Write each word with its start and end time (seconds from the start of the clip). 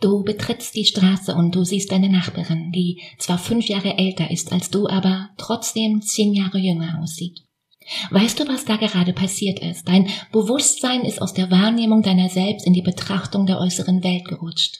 Du 0.00 0.22
betrittst 0.24 0.74
die 0.74 0.86
Straße 0.86 1.34
und 1.34 1.54
du 1.54 1.62
siehst 1.62 1.92
deine 1.92 2.08
Nachbarin, 2.08 2.72
die 2.72 3.02
zwar 3.18 3.38
fünf 3.38 3.68
Jahre 3.68 3.98
älter 3.98 4.30
ist 4.30 4.50
als 4.50 4.70
du, 4.70 4.88
aber 4.88 5.30
trotzdem 5.36 6.00
zehn 6.00 6.32
Jahre 6.32 6.58
jünger 6.58 6.98
aussieht. 7.02 7.42
Weißt 8.10 8.40
du, 8.40 8.48
was 8.48 8.64
da 8.64 8.76
gerade 8.76 9.12
passiert 9.12 9.58
ist? 9.60 9.88
Dein 9.88 10.08
Bewusstsein 10.32 11.02
ist 11.02 11.20
aus 11.20 11.34
der 11.34 11.50
Wahrnehmung 11.50 12.02
deiner 12.02 12.28
selbst 12.28 12.66
in 12.66 12.72
die 12.72 12.82
Betrachtung 12.82 13.46
der 13.46 13.58
äußeren 13.58 14.02
Welt 14.02 14.24
gerutscht. 14.24 14.78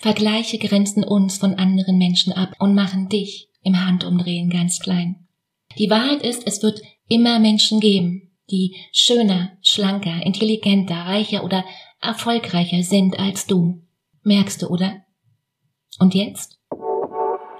Vergleiche 0.00 0.58
grenzen 0.58 1.04
uns 1.04 1.38
von 1.38 1.54
anderen 1.54 1.98
Menschen 1.98 2.32
ab 2.32 2.54
und 2.58 2.74
machen 2.74 3.08
dich 3.08 3.48
im 3.62 3.84
Handumdrehen 3.84 4.50
ganz 4.50 4.78
klein. 4.78 5.26
Die 5.78 5.90
Wahrheit 5.90 6.22
ist, 6.22 6.46
es 6.46 6.62
wird 6.62 6.80
immer 7.08 7.38
Menschen 7.38 7.80
geben, 7.80 8.30
die 8.50 8.76
schöner, 8.92 9.52
schlanker, 9.62 10.24
intelligenter, 10.24 10.96
reicher 10.96 11.44
oder 11.44 11.64
erfolgreicher 12.00 12.82
sind 12.82 13.18
als 13.18 13.46
du. 13.46 13.82
Merkst 14.28 14.60
du, 14.60 14.66
oder? 14.66 15.06
Und 16.00 16.14
jetzt? 16.14 16.58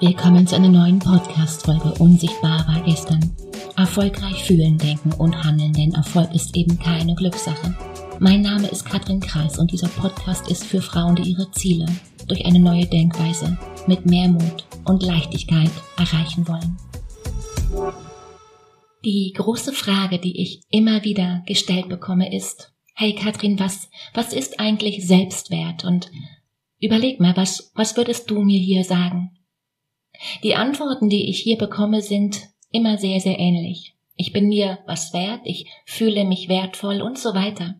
Willkommen 0.00 0.46
zu 0.46 0.54
einer 0.54 0.68
neuen 0.68 0.98
Podcast-Folge 0.98 1.94
Unsichtbar 1.98 2.68
war 2.68 2.82
gestern. 2.82 3.34
Erfolgreich 3.78 4.44
fühlen, 4.44 4.76
denken 4.76 5.12
und 5.12 5.42
handeln, 5.44 5.72
denn 5.72 5.94
Erfolg 5.94 6.34
ist 6.34 6.54
eben 6.54 6.78
keine 6.78 7.14
Glückssache. 7.14 7.74
Mein 8.18 8.42
Name 8.42 8.68
ist 8.68 8.84
Katrin 8.84 9.20
Kreis 9.20 9.58
und 9.58 9.72
dieser 9.72 9.88
Podcast 9.88 10.50
ist 10.50 10.62
für 10.62 10.82
Frauen, 10.82 11.16
die 11.16 11.30
ihre 11.30 11.50
Ziele 11.52 11.86
durch 12.26 12.44
eine 12.44 12.60
neue 12.60 12.84
Denkweise 12.84 13.56
mit 13.86 14.04
mehr 14.04 14.28
Mut 14.28 14.66
und 14.84 15.02
Leichtigkeit 15.02 15.70
erreichen 15.96 16.46
wollen. 16.48 16.76
Die 19.06 19.32
große 19.34 19.72
Frage, 19.72 20.18
die 20.18 20.42
ich 20.42 20.60
immer 20.68 21.02
wieder 21.02 21.42
gestellt 21.46 21.88
bekomme, 21.88 22.36
ist, 22.36 22.74
hey 22.94 23.14
Katrin, 23.14 23.58
was, 23.58 23.88
was 24.12 24.34
ist 24.34 24.60
eigentlich 24.60 25.06
Selbstwert 25.06 25.86
und 25.86 26.10
Überleg 26.80 27.20
mal, 27.20 27.36
was, 27.36 27.72
was 27.74 27.96
würdest 27.96 28.30
du 28.30 28.40
mir 28.40 28.58
hier 28.58 28.84
sagen? 28.84 29.36
Die 30.42 30.54
Antworten, 30.54 31.08
die 31.08 31.28
ich 31.28 31.40
hier 31.40 31.58
bekomme, 31.58 32.02
sind 32.02 32.48
immer 32.70 32.98
sehr, 32.98 33.20
sehr 33.20 33.38
ähnlich. 33.38 33.94
Ich 34.16 34.32
bin 34.32 34.48
mir 34.48 34.78
was 34.86 35.12
wert, 35.12 35.40
ich 35.44 35.66
fühle 35.84 36.24
mich 36.24 36.48
wertvoll 36.48 37.02
und 37.02 37.18
so 37.18 37.34
weiter. 37.34 37.76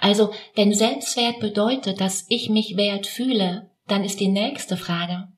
Also, 0.00 0.32
wenn 0.54 0.74
Selbstwert 0.74 1.40
bedeutet, 1.40 2.00
dass 2.00 2.26
ich 2.28 2.48
mich 2.48 2.76
wert 2.76 3.06
fühle, 3.06 3.70
dann 3.88 4.04
ist 4.04 4.20
die 4.20 4.28
nächste 4.28 4.76
Frage. 4.76 5.28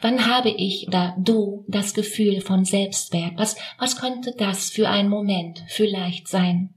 Wann 0.00 0.26
habe 0.26 0.50
ich 0.50 0.86
oder 0.86 1.16
du 1.18 1.64
das 1.66 1.94
Gefühl 1.94 2.40
von 2.40 2.64
Selbstwert? 2.64 3.32
Was, 3.36 3.56
was 3.78 3.96
könnte 3.96 4.34
das 4.36 4.70
für 4.70 4.88
ein 4.88 5.08
Moment 5.08 5.64
vielleicht 5.66 6.28
sein? 6.28 6.74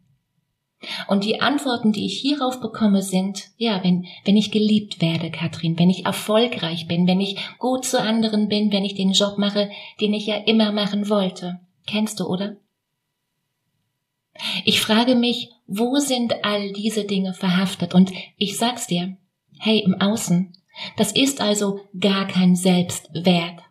Und 1.07 1.23
die 1.23 1.41
Antworten, 1.41 1.91
die 1.91 2.05
ich 2.05 2.19
hierauf 2.19 2.59
bekomme, 2.59 3.01
sind, 3.01 3.49
ja, 3.57 3.83
wenn, 3.83 4.05
wenn 4.23 4.37
ich 4.37 4.51
geliebt 4.51 5.01
werde, 5.01 5.31
Katrin, 5.31 5.77
wenn 5.79 5.89
ich 5.89 6.05
erfolgreich 6.05 6.87
bin, 6.87 7.07
wenn 7.07 7.21
ich 7.21 7.37
gut 7.59 7.85
zu 7.85 8.01
anderen 8.01 8.47
bin, 8.47 8.71
wenn 8.71 8.85
ich 8.85 8.95
den 8.95 9.11
Job 9.11 9.37
mache, 9.37 9.69
den 10.01 10.13
ich 10.13 10.25
ja 10.25 10.35
immer 10.35 10.71
machen 10.71 11.09
wollte. 11.09 11.59
Kennst 11.87 12.19
du, 12.19 12.25
oder? 12.25 12.57
Ich 14.65 14.81
frage 14.81 15.15
mich, 15.15 15.51
wo 15.67 15.97
sind 15.97 16.43
all 16.43 16.73
diese 16.73 17.05
Dinge 17.05 17.33
verhaftet? 17.33 17.93
Und 17.93 18.11
ich 18.37 18.57
sag's 18.57 18.87
dir, 18.87 19.17
hey, 19.59 19.79
im 19.79 19.99
Außen, 19.99 20.53
das 20.97 21.11
ist 21.11 21.41
also 21.41 21.79
gar 21.99 22.27
kein 22.27 22.55
Selbstwert. 22.55 23.61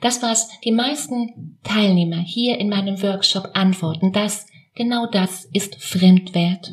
Das, 0.00 0.22
was 0.22 0.48
die 0.60 0.72
meisten 0.72 1.58
Teilnehmer 1.62 2.18
hier 2.18 2.58
in 2.58 2.68
meinem 2.68 3.00
Workshop 3.02 3.50
antworten, 3.54 4.12
das 4.12 4.46
Genau 4.80 5.04
das 5.04 5.44
ist 5.52 5.76
Fremdwert. 5.76 6.72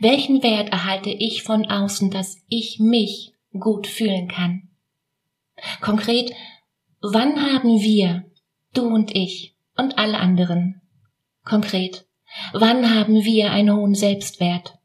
Welchen 0.00 0.42
Wert 0.42 0.70
erhalte 0.70 1.10
ich 1.10 1.42
von 1.42 1.66
außen, 1.66 2.10
dass 2.10 2.38
ich 2.48 2.78
mich 2.80 3.34
gut 3.52 3.86
fühlen 3.86 4.26
kann? 4.26 4.70
Konkret, 5.82 6.32
wann 7.02 7.52
haben 7.52 7.82
wir, 7.82 8.24
du 8.72 8.86
und 8.86 9.14
ich 9.14 9.54
und 9.76 9.98
alle 9.98 10.16
anderen, 10.16 10.80
konkret, 11.44 12.06
wann 12.54 12.88
haben 12.88 13.22
wir 13.22 13.50
einen 13.50 13.76
hohen 13.76 13.94
Selbstwert? 13.94 14.78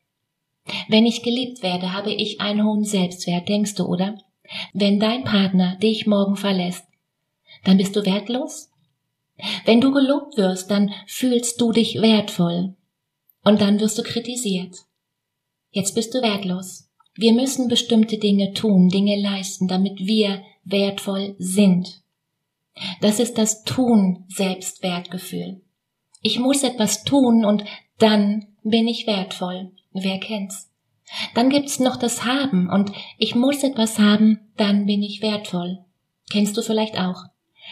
Wenn 0.89 1.05
ich 1.05 1.23
geliebt 1.23 1.63
werde, 1.63 1.93
habe 1.93 2.11
ich 2.11 2.41
einen 2.41 2.65
hohen 2.65 2.83
Selbstwert, 2.83 3.47
denkst 3.47 3.75
du, 3.75 3.85
oder? 3.85 4.17
Wenn 4.73 4.99
dein 4.99 5.23
Partner 5.23 5.77
dich 5.77 6.05
morgen 6.05 6.35
verlässt, 6.35 6.85
dann 7.63 7.77
bist 7.77 7.95
du 7.95 8.05
wertlos? 8.05 8.73
Wenn 9.65 9.81
du 9.81 9.91
gelobt 9.91 10.37
wirst, 10.37 10.71
dann 10.71 10.93
fühlst 11.07 11.59
du 11.59 11.71
dich 11.71 12.01
wertvoll. 12.01 12.75
Und 13.43 13.61
dann 13.61 13.79
wirst 13.79 13.97
du 13.97 14.03
kritisiert. 14.03 14.75
Jetzt 15.71 15.93
bist 15.93 16.13
du 16.13 16.21
wertlos. 16.21 16.89
Wir 17.15 17.33
müssen 17.33 17.67
bestimmte 17.67 18.17
Dinge 18.17 18.53
tun, 18.53 18.89
Dinge 18.89 19.21
leisten, 19.21 19.67
damit 19.67 19.99
wir 19.99 20.41
wertvoll 20.63 21.35
sind. 21.37 22.01
Das 23.01 23.19
ist 23.19 23.37
das 23.37 23.63
Tun-Selbstwertgefühl. 23.63 25.61
Ich 26.21 26.39
muss 26.39 26.63
etwas 26.63 27.03
tun 27.03 27.45
und 27.45 27.63
dann 27.99 28.47
bin 28.63 28.87
ich 28.87 29.07
wertvoll. 29.07 29.71
Wer 29.93 30.19
kennt's? 30.19 30.71
Dann 31.35 31.49
gibt's 31.49 31.79
noch 31.79 31.95
das 31.97 32.25
Haben 32.25 32.69
und 32.69 32.91
ich 33.17 33.35
muss 33.35 33.63
etwas 33.63 33.99
haben, 33.99 34.51
dann 34.57 34.85
bin 34.85 35.03
ich 35.03 35.21
wertvoll. 35.21 35.85
Kennst 36.31 36.57
du 36.57 36.61
vielleicht 36.61 36.99
auch? 36.99 37.23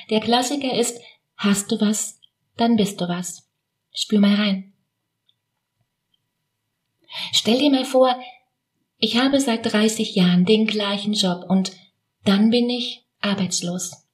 Der 0.10 0.20
Klassiker 0.20 0.74
ist, 0.74 1.00
Hast 1.44 1.74
du 1.74 1.82
was, 1.82 2.22
dann 2.56 2.78
bist 2.78 3.02
du 3.02 3.10
was. 3.10 3.50
Spür 3.94 4.22
mal 4.22 4.36
rein. 4.36 4.72
Stell 7.34 7.60
dir 7.60 7.70
mal 7.70 7.84
vor, 7.84 8.16
ich 8.98 9.18
habe 9.18 9.42
seit 9.42 9.66
30 9.66 10.16
Jahren 10.16 10.46
den 10.46 10.66
gleichen 10.66 11.12
Job 11.12 11.44
und 11.50 11.74
dann 12.24 12.50
bin 12.50 12.70
ich 12.70 13.06
arbeitslos. 13.20 14.08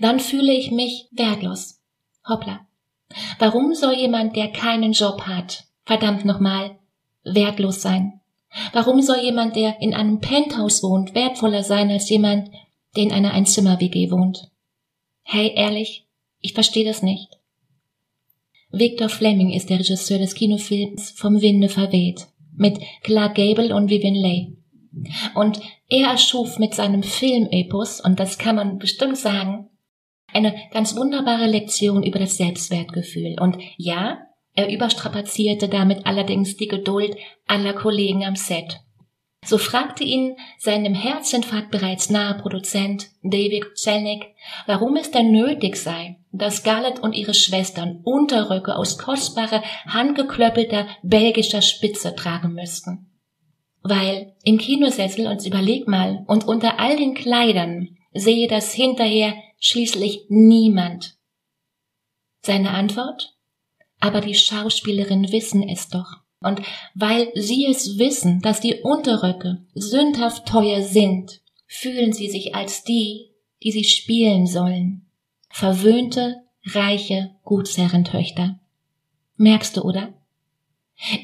Dann 0.00 0.20
fühle 0.20 0.52
ich 0.52 0.70
mich 0.70 1.08
wertlos. 1.12 1.80
Hoppla. 2.28 2.66
Warum 3.38 3.74
soll 3.74 3.94
jemand, 3.94 4.36
der 4.36 4.52
keinen 4.52 4.92
Job 4.92 5.22
hat, 5.22 5.64
verdammt 5.86 6.26
nochmal, 6.26 6.78
wertlos 7.24 7.80
sein? 7.80 8.20
Warum 8.74 9.00
soll 9.00 9.20
jemand, 9.20 9.56
der 9.56 9.80
in 9.80 9.94
einem 9.94 10.20
Penthouse 10.20 10.82
wohnt, 10.82 11.14
wertvoller 11.14 11.64
sein 11.64 11.90
als 11.90 12.10
jemand, 12.10 12.50
der 12.96 13.04
in 13.04 13.12
einer 13.12 13.32
Einzimmer-WG 13.32 14.10
wohnt? 14.10 14.50
Hey, 15.22 15.54
ehrlich, 15.56 16.06
ich 16.40 16.54
verstehe 16.54 16.84
das 16.84 17.02
nicht. 17.02 17.28
Victor 18.72 19.08
Fleming 19.08 19.50
ist 19.50 19.68
der 19.70 19.80
Regisseur 19.80 20.18
des 20.18 20.34
Kinofilms 20.34 21.10
Vom 21.10 21.40
Winde 21.40 21.68
verweht 21.68 22.26
mit 22.56 22.78
Clark 23.02 23.36
Gable 23.36 23.74
und 23.74 23.90
Vivian 23.90 24.14
Leigh. 24.14 24.52
Und 25.34 25.60
er 25.88 26.08
erschuf 26.08 26.58
mit 26.58 26.74
seinem 26.74 27.02
Filmepos, 27.02 28.00
und 28.00 28.20
das 28.20 28.38
kann 28.38 28.56
man 28.56 28.78
bestimmt 28.78 29.16
sagen, 29.16 29.70
eine 30.32 30.54
ganz 30.72 30.96
wunderbare 30.96 31.46
Lektion 31.46 32.02
über 32.02 32.18
das 32.18 32.36
Selbstwertgefühl. 32.36 33.36
Und 33.40 33.58
ja, 33.76 34.18
er 34.54 34.70
überstrapazierte 34.70 35.68
damit 35.68 36.06
allerdings 36.06 36.56
die 36.56 36.68
Geduld 36.68 37.16
aller 37.46 37.72
Kollegen 37.72 38.24
am 38.24 38.36
Set. 38.36 38.80
So 39.44 39.58
fragte 39.58 40.04
ihn 40.04 40.36
seinem 40.58 40.94
Herzinfarkt 40.94 41.70
bereits 41.70 42.10
nahe 42.10 42.34
Produzent 42.34 43.08
David 43.22 43.64
Zelnick, 43.74 44.26
warum 44.66 44.96
es 44.96 45.10
denn 45.10 45.32
nötig 45.32 45.76
sei, 45.76 46.19
dass 46.32 46.58
Scarlett 46.58 47.00
und 47.00 47.14
ihre 47.14 47.34
Schwestern 47.34 48.00
Unterröcke 48.04 48.76
aus 48.76 48.98
kostbarer, 48.98 49.62
handgeklöppelter 49.86 50.86
belgischer 51.02 51.62
Spitze 51.62 52.14
tragen 52.14 52.54
müssten. 52.54 53.10
Weil 53.82 54.36
im 54.44 54.58
Kinosessel 54.58 55.26
uns 55.26 55.46
überleg 55.46 55.88
mal 55.88 56.24
und 56.26 56.46
unter 56.46 56.78
all 56.78 56.96
den 56.96 57.14
Kleidern 57.14 57.96
sehe 58.12 58.46
das 58.48 58.72
hinterher 58.72 59.34
schließlich 59.58 60.26
niemand. 60.28 61.16
Seine 62.42 62.70
Antwort? 62.70 63.36
Aber 63.98 64.20
die 64.20 64.34
Schauspielerinnen 64.34 65.30
wissen 65.30 65.68
es 65.68 65.88
doch. 65.88 66.20
Und 66.40 66.62
weil 66.94 67.30
sie 67.34 67.66
es 67.66 67.98
wissen, 67.98 68.40
dass 68.40 68.60
die 68.60 68.76
Unterröcke 68.76 69.66
sündhaft 69.74 70.46
teuer 70.46 70.82
sind, 70.82 71.42
fühlen 71.66 72.12
sie 72.12 72.30
sich 72.30 72.54
als 72.54 72.82
die, 72.82 73.32
die 73.62 73.72
sie 73.72 73.84
spielen 73.84 74.46
sollen. 74.46 75.09
Verwöhnte, 75.50 76.42
reiche 76.64 77.34
Gutsherrentöchter. 77.44 78.58
Merkst 79.36 79.76
du, 79.76 79.82
oder? 79.82 80.14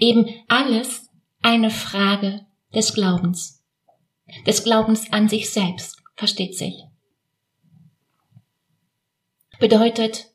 Eben 0.01 0.27
alles 0.49 1.09
eine 1.43 1.71
Frage 1.71 2.45
des 2.75 2.93
Glaubens. 2.93 3.63
Des 4.47 4.65
Glaubens 4.65 5.13
an 5.13 5.29
sich 5.29 5.51
selbst, 5.51 6.03
versteht 6.17 6.57
sich. 6.57 6.85
Bedeutet, 9.59 10.27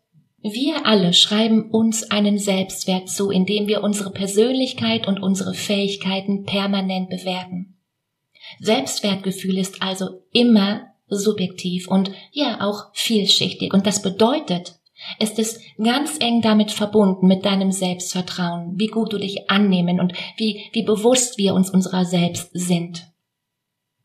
wir 0.42 0.88
alle 0.88 1.14
schreiben 1.14 1.70
uns 1.70 2.10
einen 2.10 2.40
Selbstwert 2.40 3.10
zu, 3.10 3.30
indem 3.30 3.68
wir 3.68 3.84
unsere 3.84 4.12
Persönlichkeit 4.12 5.08
und 5.08 5.22
unsere 5.22 5.54
Fähigkeiten 5.54 6.46
permanent 6.46 7.10
bewerten. 7.10 7.78
Selbstwertgefühl 8.60 9.58
ist 9.58 9.82
also 9.82 10.24
immer 10.32 10.91
subjektiv 11.16 11.88
und 11.88 12.12
ja 12.32 12.62
auch 12.62 12.86
vielschichtig. 12.94 13.74
Und 13.74 13.86
das 13.86 14.02
bedeutet, 14.02 14.80
es 15.20 15.32
ist 15.32 15.62
ganz 15.84 16.18
eng 16.20 16.42
damit 16.42 16.72
verbunden 16.72 17.28
mit 17.28 17.46
deinem 17.46 17.72
Selbstvertrauen, 17.72 18.74
wie 18.76 18.88
gut 18.88 19.14
du 19.14 19.18
dich 19.18 19.50
annehmen 19.50 20.00
und 20.00 20.14
wie, 20.38 20.66
wie 20.74 20.84
bewusst 20.84 21.38
wir 21.38 21.54
uns 21.54 21.70
unserer 21.70 22.06
selbst 22.06 22.52
sind. 22.54 23.08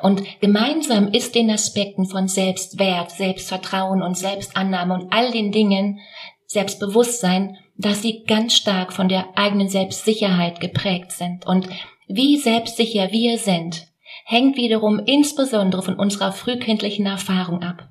Und 0.00 0.22
gemeinsam 0.40 1.08
ist 1.08 1.34
den 1.34 1.50
Aspekten 1.50 2.06
von 2.06 2.28
Selbstwert, 2.28 3.10
Selbstvertrauen 3.10 4.02
und 4.02 4.16
Selbstannahme 4.16 4.94
und 4.94 5.12
all 5.12 5.30
den 5.30 5.52
Dingen 5.52 6.00
Selbstbewusstsein, 6.46 7.56
dass 7.78 8.02
sie 8.02 8.24
ganz 8.24 8.54
stark 8.54 8.92
von 8.92 9.08
der 9.08 9.36
eigenen 9.36 9.68
Selbstsicherheit 9.68 10.60
geprägt 10.60 11.12
sind. 11.12 11.46
Und 11.46 11.68
wie 12.08 12.36
selbstsicher 12.36 13.10
wir 13.10 13.38
sind, 13.38 13.88
hängt 14.24 14.56
wiederum 14.56 14.98
insbesondere 14.98 15.82
von 15.82 15.94
unserer 15.94 16.32
frühkindlichen 16.32 17.06
Erfahrung 17.06 17.62
ab. 17.62 17.88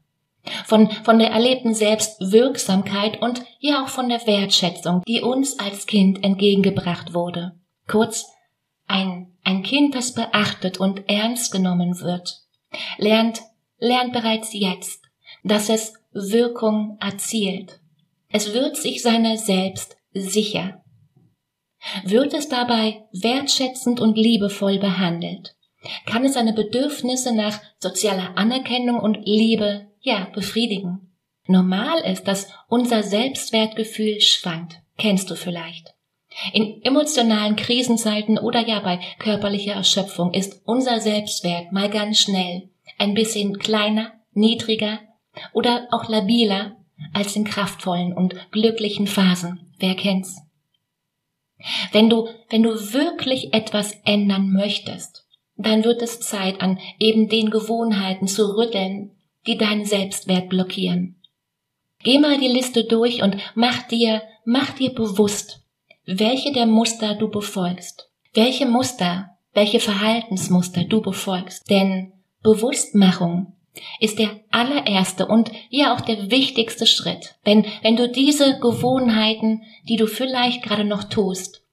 Von, 0.65 0.91
von 0.91 1.17
der 1.17 1.31
erlebten 1.31 1.73
Selbstwirksamkeit 1.73 3.21
und 3.21 3.43
ja 3.59 3.83
auch 3.83 3.89
von 3.89 4.09
der 4.09 4.25
Wertschätzung, 4.27 5.01
die 5.07 5.21
uns 5.21 5.59
als 5.59 5.87
Kind 5.87 6.23
entgegengebracht 6.23 7.13
wurde. 7.13 7.53
Kurz, 7.87 8.27
ein, 8.87 9.33
ein 9.43 9.63
Kind, 9.63 9.95
das 9.95 10.13
beachtet 10.13 10.79
und 10.79 11.09
ernst 11.09 11.51
genommen 11.51 11.99
wird, 11.99 12.41
lernt, 12.97 13.41
lernt 13.79 14.13
bereits 14.13 14.53
jetzt, 14.53 15.01
dass 15.43 15.69
es 15.69 15.93
Wirkung 16.13 16.97
erzielt. 16.99 17.79
Es 18.29 18.53
wird 18.53 18.77
sich 18.77 19.01
seiner 19.01 19.37
selbst 19.37 19.97
sicher. 20.13 20.83
Wird 22.03 22.33
es 22.33 22.49
dabei 22.49 23.03
wertschätzend 23.11 23.99
und 23.99 24.17
liebevoll 24.17 24.79
behandelt, 24.79 25.55
kann 26.05 26.25
es 26.25 26.33
seine 26.33 26.53
Bedürfnisse 26.53 27.33
nach 27.33 27.59
sozialer 27.79 28.37
Anerkennung 28.37 28.99
und 28.99 29.19
Liebe, 29.25 29.87
ja, 30.01 30.27
befriedigen. 30.33 31.15
Normal 31.47 31.99
ist, 32.11 32.27
dass 32.27 32.47
unser 32.69 33.03
Selbstwertgefühl 33.03 34.19
schwankt. 34.21 34.81
Kennst 34.97 35.29
du 35.29 35.35
vielleicht. 35.35 35.93
In 36.53 36.81
emotionalen 36.83 37.55
Krisenzeiten 37.55 38.37
oder 38.37 38.67
ja 38.67 38.79
bei 38.79 38.99
körperlicher 39.19 39.73
Erschöpfung 39.73 40.33
ist 40.33 40.61
unser 40.65 40.99
Selbstwert 40.99 41.71
mal 41.71 41.89
ganz 41.89 42.19
schnell 42.19 42.69
ein 42.97 43.13
bisschen 43.13 43.57
kleiner, 43.57 44.13
niedriger 44.33 44.99
oder 45.53 45.87
auch 45.91 46.09
labiler 46.09 46.77
als 47.13 47.35
in 47.35 47.45
kraftvollen 47.45 48.13
und 48.13 48.35
glücklichen 48.51 49.07
Phasen. 49.07 49.73
Wer 49.79 49.95
kennt's? 49.95 50.41
Wenn 51.91 52.09
du, 52.09 52.27
wenn 52.49 52.63
du 52.63 52.93
wirklich 52.93 53.53
etwas 53.53 53.93
ändern 54.03 54.51
möchtest, 54.51 55.24
dann 55.57 55.83
wird 55.83 56.01
es 56.01 56.19
Zeit, 56.19 56.61
an 56.61 56.79
eben 56.99 57.29
den 57.29 57.49
Gewohnheiten 57.49 58.27
zu 58.27 58.57
rütteln, 58.57 59.11
die 59.47 59.57
deinen 59.57 59.85
Selbstwert 59.85 60.49
blockieren. 60.49 61.15
Geh 62.03 62.19
mal 62.19 62.37
die 62.37 62.47
Liste 62.47 62.83
durch 62.83 63.23
und 63.23 63.37
mach 63.55 63.83
dir, 63.87 64.21
mach 64.43 64.71
dir 64.71 64.93
bewusst, 64.93 65.61
welche 66.05 66.51
der 66.51 66.65
Muster 66.65 67.15
du 67.15 67.29
befolgst, 67.29 68.09
welche 68.33 68.65
Muster, 68.65 69.29
welche 69.53 69.79
Verhaltensmuster 69.79 70.83
du 70.83 71.01
befolgst. 71.01 71.69
Denn 71.69 72.11
Bewusstmachung 72.43 73.53
ist 73.99 74.19
der 74.19 74.39
allererste 74.51 75.25
und 75.25 75.51
ja 75.69 75.95
auch 75.95 76.01
der 76.01 76.29
wichtigste 76.29 76.85
Schritt. 76.85 77.35
Wenn, 77.43 77.65
wenn 77.81 77.95
du 77.95 78.09
diese 78.09 78.59
Gewohnheiten, 78.59 79.63
die 79.87 79.95
du 79.95 80.07
vielleicht 80.07 80.63
gerade 80.63 80.85
noch 80.85 81.05
tust, 81.05 81.63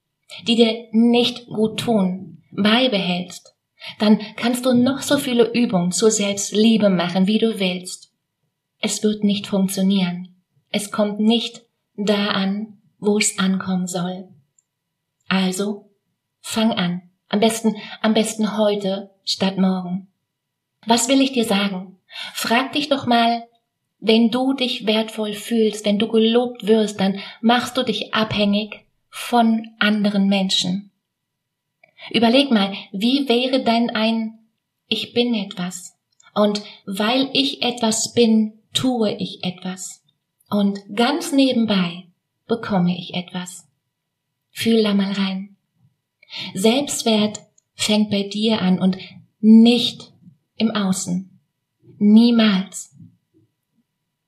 die 0.47 0.55
dir 0.55 0.87
nicht 0.91 1.47
gut 1.47 1.79
tun, 1.79 2.41
beibehältst, 2.51 3.52
dann 3.99 4.19
kannst 4.35 4.65
du 4.65 4.73
noch 4.73 5.01
so 5.01 5.17
viele 5.17 5.51
Übungen 5.53 5.91
zur 5.91 6.11
Selbstliebe 6.11 6.89
machen, 6.89 7.27
wie 7.27 7.39
du 7.39 7.59
willst. 7.59 8.11
Es 8.79 9.03
wird 9.03 9.23
nicht 9.23 9.47
funktionieren. 9.47 10.35
Es 10.69 10.91
kommt 10.91 11.19
nicht 11.19 11.63
da 11.95 12.29
an, 12.29 12.79
wo 12.99 13.17
es 13.17 13.37
ankommen 13.39 13.87
soll. 13.87 14.27
Also, 15.27 15.89
fang 16.41 16.71
an. 16.71 17.01
Am 17.29 17.39
besten, 17.39 17.75
am 18.01 18.13
besten 18.13 18.57
heute 18.57 19.11
statt 19.23 19.57
morgen. 19.57 20.07
Was 20.85 21.07
will 21.07 21.21
ich 21.21 21.31
dir 21.31 21.45
sagen? 21.45 21.97
Frag 22.33 22.73
dich 22.73 22.89
doch 22.89 23.05
mal, 23.05 23.47
wenn 23.99 24.31
du 24.31 24.53
dich 24.53 24.85
wertvoll 24.85 25.33
fühlst, 25.33 25.85
wenn 25.85 25.97
du 25.97 26.07
gelobt 26.09 26.67
wirst, 26.67 26.99
dann 26.99 27.19
machst 27.41 27.77
du 27.77 27.83
dich 27.83 28.13
abhängig 28.13 28.85
von 29.09 29.65
anderen 29.79 30.27
Menschen. 30.27 30.91
Überleg 32.11 32.51
mal, 32.51 32.73
wie 32.91 33.27
wäre 33.27 33.63
denn 33.63 33.89
ein 33.89 34.39
Ich 34.87 35.13
bin 35.13 35.33
etwas? 35.33 35.95
Und 36.33 36.61
weil 36.85 37.29
ich 37.33 37.61
etwas 37.61 38.13
bin, 38.13 38.59
tue 38.73 39.15
ich 39.15 39.43
etwas. 39.43 40.03
Und 40.49 40.79
ganz 40.93 41.31
nebenbei 41.31 42.07
bekomme 42.47 42.97
ich 42.97 43.13
etwas. 43.13 43.67
Fühl 44.51 44.83
da 44.83 44.93
mal 44.93 45.11
rein. 45.11 45.55
Selbstwert 46.53 47.39
fängt 47.75 48.09
bei 48.09 48.23
dir 48.23 48.61
an 48.61 48.79
und 48.79 48.97
nicht 49.39 50.11
im 50.57 50.71
Außen. 50.71 51.29
Niemals. 51.97 52.95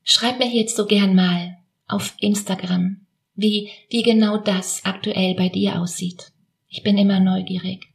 Schreib 0.03 0.39
mir 0.39 0.47
jetzt 0.47 0.75
so 0.75 0.85
gern 0.85 1.15
mal 1.15 1.57
auf 1.87 2.15
Instagram, 2.19 3.05
wie, 3.35 3.69
wie 3.89 4.03
genau 4.03 4.37
das 4.37 4.85
aktuell 4.85 5.35
bei 5.35 5.49
dir 5.49 5.81
aussieht. 5.81 6.31
Ich 6.67 6.83
bin 6.83 6.97
immer 6.97 7.19
neugierig. 7.19 7.85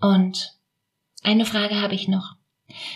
Und 0.00 0.56
eine 1.22 1.44
Frage 1.44 1.80
habe 1.80 1.94
ich 1.94 2.08
noch. 2.08 2.36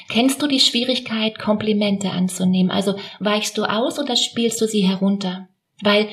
Kennst 0.09 0.43
du 0.43 0.47
die 0.47 0.61
Schwierigkeit, 0.61 1.39
Komplimente 1.39 2.11
anzunehmen? 2.11 2.71
Also 2.71 2.97
weichst 3.19 3.57
du 3.57 3.65
aus 3.65 3.99
oder 3.99 4.17
spielst 4.17 4.61
du 4.61 4.67
sie 4.67 4.87
herunter? 4.87 5.49
Weil 5.83 6.09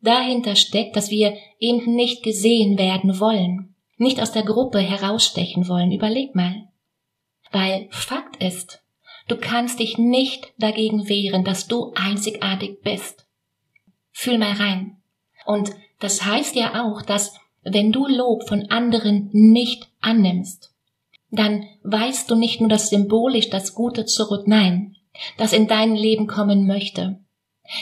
dahinter 0.00 0.56
steckt, 0.56 0.96
dass 0.96 1.10
wir 1.10 1.36
eben 1.58 1.94
nicht 1.94 2.22
gesehen 2.22 2.78
werden 2.78 3.20
wollen, 3.20 3.74
nicht 3.96 4.20
aus 4.20 4.32
der 4.32 4.42
Gruppe 4.42 4.80
herausstechen 4.80 5.68
wollen. 5.68 5.92
Überleg 5.92 6.34
mal. 6.34 6.68
Weil 7.52 7.88
Fakt 7.90 8.42
ist, 8.42 8.82
du 9.28 9.36
kannst 9.36 9.78
dich 9.78 9.98
nicht 9.98 10.52
dagegen 10.58 11.08
wehren, 11.08 11.44
dass 11.44 11.68
du 11.68 11.92
einzigartig 11.94 12.80
bist. 12.82 13.26
Fühl 14.10 14.38
mal 14.38 14.52
rein. 14.52 14.96
Und 15.46 15.70
das 16.00 16.24
heißt 16.24 16.56
ja 16.56 16.84
auch, 16.84 17.02
dass 17.02 17.38
wenn 17.64 17.92
du 17.92 18.06
Lob 18.06 18.48
von 18.48 18.70
anderen 18.70 19.30
nicht 19.32 19.88
annimmst, 20.00 20.72
dann 21.30 21.66
weißt 21.82 22.30
du 22.30 22.34
nicht 22.34 22.60
nur 22.60 22.68
das 22.68 22.90
symbolisch 22.90 23.50
das 23.50 23.74
Gute 23.74 24.04
zurück, 24.04 24.46
nein, 24.46 24.96
das 25.36 25.52
in 25.52 25.66
dein 25.66 25.96
Leben 25.96 26.26
kommen 26.26 26.66
möchte. 26.66 27.18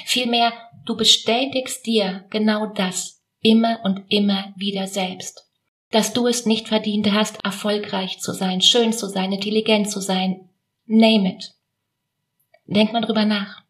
Vielmehr, 0.05 0.53
du 0.85 0.97
bestätigst 0.97 1.87
dir 1.87 2.25
genau 2.31 2.67
das 2.67 3.21
immer 3.41 3.81
und 3.85 4.03
immer 4.09 4.53
wieder 4.57 4.87
selbst 4.87 5.49
dass 5.93 6.15
du 6.15 6.27
es 6.27 6.47
nicht 6.47 6.69
verdient 6.69 7.13
hast, 7.13 7.39
erfolgreich 7.45 8.19
zu 8.19 8.33
sein, 8.33 8.61
schön 8.61 8.93
zu 8.93 9.07
sein, 9.07 9.31
intelligent 9.31 9.91
zu 9.91 10.01
sein. 10.01 10.49
Name 10.87 11.35
it. 11.35 11.55
Denk 12.67 12.93
mal 12.93 13.03
drüber 13.03 13.27
nach. 13.27 13.63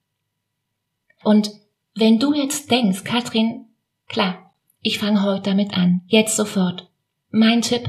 Und 1.25 1.51
wenn 1.95 2.19
du 2.19 2.33
jetzt 2.33 2.71
denkst, 2.71 3.05
Katrin, 3.05 3.67
klar, 4.09 4.52
ich 4.83 4.99
fange 4.99 5.23
heute 5.23 5.51
damit 5.51 5.75
an, 5.75 6.03
jetzt 6.07 6.37
sofort. 6.37 6.89
Mein 7.31 7.63
Tipp, 7.63 7.89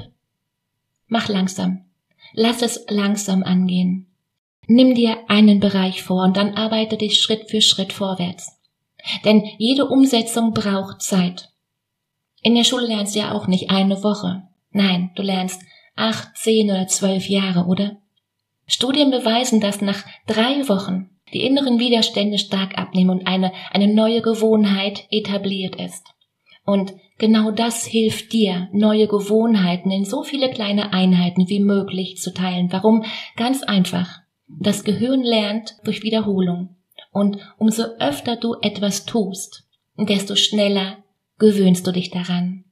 mach 1.08 1.28
langsam. 1.28 1.86
Lass 2.34 2.62
es 2.62 2.86
langsam 2.88 3.44
angehen. 3.44 4.08
Nimm 4.68 4.96
dir 4.96 5.18
einen 5.28 5.60
Bereich 5.60 6.04
vor 6.04 6.24
und 6.24 6.38
dann 6.38 6.54
arbeite 6.54 6.98
dich 6.98 7.22
Schritt 7.22 7.50
für 7.50 7.62
Schritt 7.62 7.92
vorwärts. 7.92 8.60
Denn 9.26 9.44
jede 9.58 9.88
Umsetzung 9.88 10.54
braucht 10.54 11.02
Zeit. 11.02 11.50
In 12.42 12.56
der 12.56 12.64
Schule 12.64 12.88
lernst 12.88 13.16
du 13.16 13.20
ja 13.20 13.34
auch 13.34 13.48
nicht 13.48 13.70
eine 13.70 14.04
Woche. 14.04 14.44
Nein, 14.72 15.12
du 15.16 15.22
lernst 15.22 15.62
acht, 15.96 16.38
zehn 16.38 16.70
oder 16.70 16.88
zwölf 16.88 17.28
Jahre, 17.28 17.66
oder? 17.66 17.98
Studien 18.66 19.12
beweisen, 19.12 19.60
dass 19.60 19.82
nach 19.82 20.04
drei 20.26 20.68
Wochen 20.70 21.10
die 21.34 21.46
inneren 21.46 21.80
Widerstände 21.80 22.38
stark 22.38 22.78
abnehmen 22.78 23.10
und 23.10 23.28
eine, 23.28 23.52
eine 23.72 23.88
neue 23.88 24.22
Gewohnheit 24.22 25.08
etabliert 25.10 25.76
ist. 25.76 26.06
Und 26.66 26.94
genau 27.18 27.52
das 27.52 27.86
hilft 27.86 28.32
dir, 28.32 28.70
neue 28.72 29.08
Gewohnheiten 29.08 29.92
in 29.92 30.06
so 30.06 30.24
viele 30.24 30.50
kleine 30.50 30.94
Einheiten 30.94 31.50
wie 31.50 31.60
möglich 31.60 32.18
zu 32.18 32.34
teilen. 32.34 32.72
Warum? 32.72 33.04
Ganz 33.36 33.64
einfach. 33.64 34.20
Das 34.48 34.84
Gehirn 34.84 35.24
lernt 35.24 35.76
durch 35.84 36.04
Wiederholung. 36.04 36.76
Und 37.12 37.38
umso 37.58 37.84
öfter 38.00 38.38
du 38.38 38.56
etwas 38.62 39.06
tust, 39.06 39.68
desto 39.98 40.36
schneller 40.36 41.04
gewöhnst 41.38 41.86
du 41.86 41.92
dich 41.92 42.10
daran. 42.10 42.66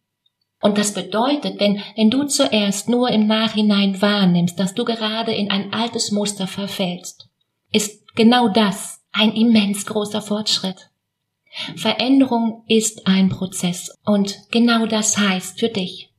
Und 0.61 0.77
das 0.77 0.93
bedeutet, 0.93 1.59
wenn, 1.59 1.81
wenn 1.95 2.11
du 2.11 2.23
zuerst 2.25 2.87
nur 2.87 3.09
im 3.09 3.25
Nachhinein 3.27 3.99
wahrnimmst, 4.01 4.59
dass 4.59 4.75
du 4.75 4.85
gerade 4.85 5.33
in 5.33 5.49
ein 5.49 5.73
altes 5.73 6.11
Muster 6.11 6.47
verfällst, 6.47 7.29
ist 7.71 8.15
genau 8.15 8.47
das 8.47 9.03
ein 9.11 9.33
immens 9.33 9.85
großer 9.85 10.21
Fortschritt. 10.21 10.90
Veränderung 11.75 12.63
ist 12.67 13.07
ein 13.07 13.29
Prozess 13.29 13.97
und 14.05 14.35
genau 14.51 14.85
das 14.85 15.17
heißt 15.17 15.59
für 15.59 15.69
dich. 15.69 16.09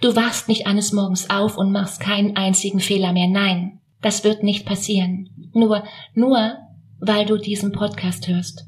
Du 0.00 0.14
wachst 0.14 0.48
nicht 0.48 0.66
eines 0.66 0.92
Morgens 0.92 1.30
auf 1.30 1.56
und 1.56 1.72
machst 1.72 2.00
keinen 2.00 2.36
einzigen 2.36 2.80
Fehler 2.80 3.12
mehr. 3.12 3.28
Nein, 3.28 3.80
das 4.02 4.24
wird 4.24 4.42
nicht 4.42 4.66
passieren. 4.66 5.30
Nur, 5.52 5.84
nur, 6.14 6.58
weil 7.00 7.26
du 7.26 7.38
diesen 7.38 7.72
Podcast 7.72 8.28
hörst. 8.28 8.66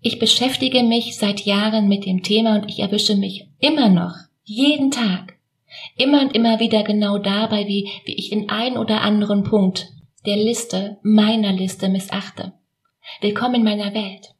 Ich 0.00 0.18
beschäftige 0.18 0.82
mich 0.82 1.16
seit 1.16 1.42
Jahren 1.42 1.88
mit 1.88 2.04
dem 2.06 2.22
Thema 2.22 2.56
und 2.56 2.68
ich 2.68 2.80
erwische 2.80 3.16
mich 3.16 3.48
immer 3.60 3.88
noch 3.88 4.14
jeden 4.44 4.90
Tag 4.90 5.32
Immer 5.96 6.22
und 6.22 6.34
immer 6.34 6.60
wieder 6.60 6.82
genau 6.82 7.18
dabei, 7.18 7.66
wie, 7.66 7.88
wie 8.04 8.14
ich 8.14 8.30
den 8.30 8.48
ein 8.50 8.76
oder 8.76 9.02
anderen 9.02 9.44
Punkt 9.44 9.88
der 10.26 10.36
Liste, 10.36 10.98
meiner 11.02 11.52
Liste 11.52 11.88
missachte. 11.88 12.52
Willkommen 13.20 13.56
in 13.56 13.64
meiner 13.64 13.94
Welt. 13.94 14.34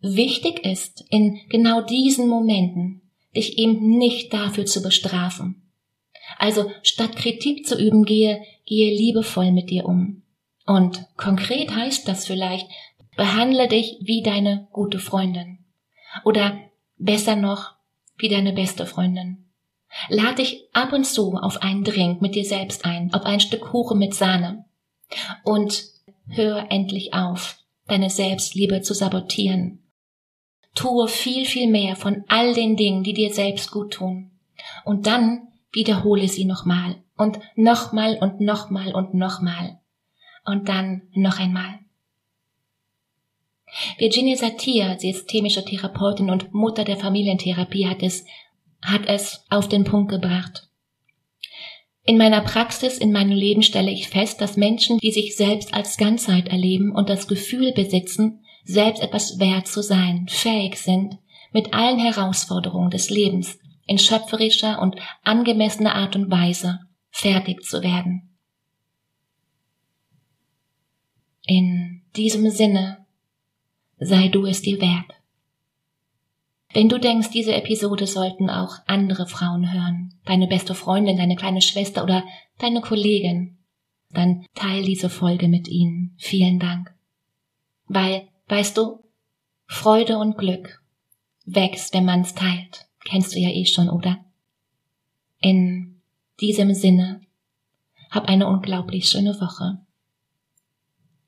Wichtig 0.00 0.64
ist, 0.64 1.04
in 1.10 1.40
genau 1.48 1.80
diesen 1.80 2.28
Momenten, 2.28 3.02
dich 3.34 3.58
eben 3.58 3.98
nicht 3.98 4.32
dafür 4.32 4.66
zu 4.66 4.82
bestrafen. 4.82 5.70
Also 6.38 6.70
statt 6.82 7.16
Kritik 7.16 7.66
zu 7.66 7.76
üben, 7.76 8.04
gehe, 8.04 8.42
gehe 8.66 8.94
liebevoll 8.94 9.50
mit 9.50 9.70
dir 9.70 9.86
um. 9.86 10.22
Und 10.66 11.06
konkret 11.16 11.74
heißt 11.74 12.06
das 12.06 12.26
vielleicht, 12.26 12.68
behandle 13.16 13.68
dich 13.68 13.98
wie 14.00 14.22
deine 14.22 14.68
gute 14.72 14.98
Freundin. 14.98 15.58
Oder 16.24 16.58
besser 16.98 17.36
noch, 17.36 17.72
wie 18.16 18.28
deine 18.28 18.52
beste 18.52 18.86
Freundin. 18.86 19.46
Lad 20.08 20.38
dich 20.38 20.68
ab 20.72 20.92
und 20.92 21.04
zu 21.04 21.34
auf 21.34 21.62
einen 21.62 21.84
Drink 21.84 22.20
mit 22.20 22.34
dir 22.34 22.44
selbst 22.44 22.84
ein, 22.84 23.12
auf 23.12 23.24
ein 23.24 23.40
Stück 23.40 23.62
Kuchen 23.62 23.98
mit 23.98 24.14
Sahne. 24.14 24.66
Und 25.44 25.84
hör 26.28 26.70
endlich 26.70 27.14
auf, 27.14 27.58
deine 27.88 28.10
Selbstliebe 28.10 28.82
zu 28.82 28.94
sabotieren. 28.94 29.82
Tue 30.74 31.08
viel, 31.08 31.44
viel 31.44 31.68
mehr 31.68 31.96
von 31.96 32.24
all 32.28 32.54
den 32.54 32.76
Dingen, 32.76 33.02
die 33.02 33.14
dir 33.14 33.32
selbst 33.32 33.70
gut 33.70 33.94
tun. 33.94 34.30
Und 34.84 35.06
dann 35.06 35.48
wiederhole 35.72 36.28
sie 36.28 36.44
nochmal 36.44 37.02
und 37.16 37.40
nochmal 37.56 38.18
und 38.20 38.40
nochmal 38.40 38.94
und 38.94 39.14
nochmal. 39.14 39.80
Und 40.44 40.68
dann 40.68 41.02
noch 41.12 41.38
einmal. 41.38 41.80
Virginia 43.98 44.36
Satir, 44.36 44.96
sie 44.98 45.10
ist 45.10 45.20
systemische 45.20 45.64
Therapeutin 45.64 46.30
und 46.30 46.54
Mutter 46.54 46.84
der 46.84 46.96
Familientherapie, 46.96 47.86
hat 47.86 48.02
es, 48.02 48.24
hat 48.82 49.06
es 49.06 49.44
auf 49.50 49.68
den 49.68 49.84
Punkt 49.84 50.10
gebracht. 50.10 50.67
In 52.08 52.16
meiner 52.16 52.40
Praxis, 52.40 52.96
in 52.96 53.12
meinem 53.12 53.36
Leben 53.36 53.62
stelle 53.62 53.90
ich 53.90 54.08
fest, 54.08 54.40
dass 54.40 54.56
Menschen, 54.56 54.96
die 54.96 55.12
sich 55.12 55.36
selbst 55.36 55.74
als 55.74 55.98
Ganzheit 55.98 56.48
erleben 56.48 56.90
und 56.90 57.10
das 57.10 57.28
Gefühl 57.28 57.72
besitzen, 57.72 58.46
selbst 58.64 59.02
etwas 59.02 59.38
wert 59.38 59.66
zu 59.66 59.82
sein, 59.82 60.26
fähig 60.26 60.78
sind, 60.78 61.18
mit 61.52 61.74
allen 61.74 61.98
Herausforderungen 61.98 62.88
des 62.88 63.10
Lebens 63.10 63.58
in 63.86 63.98
schöpferischer 63.98 64.80
und 64.80 64.96
angemessener 65.22 65.96
Art 65.96 66.16
und 66.16 66.30
Weise 66.30 66.80
fertig 67.10 67.62
zu 67.62 67.82
werden. 67.82 68.34
In 71.44 72.04
diesem 72.16 72.48
Sinne 72.48 73.04
sei 73.98 74.28
du 74.28 74.46
es 74.46 74.62
dir 74.62 74.80
wert. 74.80 75.17
Wenn 76.72 76.88
du 76.88 76.98
denkst, 76.98 77.30
diese 77.30 77.54
Episode 77.54 78.06
sollten 78.06 78.50
auch 78.50 78.76
andere 78.86 79.26
Frauen 79.26 79.72
hören, 79.72 80.14
deine 80.24 80.46
beste 80.46 80.74
Freundin, 80.74 81.16
deine 81.16 81.36
kleine 81.36 81.62
Schwester 81.62 82.02
oder 82.02 82.24
deine 82.58 82.80
Kollegin, 82.80 83.56
dann 84.10 84.46
teil 84.54 84.84
diese 84.84 85.08
Folge 85.08 85.48
mit 85.48 85.68
ihnen. 85.68 86.14
Vielen 86.18 86.58
Dank. 86.58 86.94
Weil, 87.86 88.28
weißt 88.48 88.76
du, 88.76 89.02
Freude 89.66 90.18
und 90.18 90.36
Glück 90.36 90.82
wächst, 91.44 91.94
wenn 91.94 92.04
man's 92.04 92.34
teilt. 92.34 92.86
Kennst 93.04 93.34
du 93.34 93.38
ja 93.38 93.48
eh 93.48 93.64
schon, 93.64 93.88
oder? 93.88 94.24
In 95.40 96.00
diesem 96.40 96.74
Sinne, 96.74 97.22
hab 98.10 98.28
eine 98.28 98.46
unglaublich 98.46 99.08
schöne 99.08 99.40
Woche. 99.40 99.80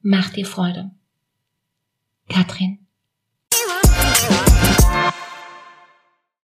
Mach 0.02 0.30
dir 0.30 0.46
Freude. 0.46 0.90
Katrin 2.28 2.79